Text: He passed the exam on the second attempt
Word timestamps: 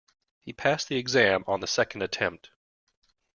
He 0.39 0.51
passed 0.51 0.87
the 0.89 0.97
exam 0.97 1.43
on 1.45 1.59
the 1.59 1.67
second 1.67 2.01
attempt 2.01 2.49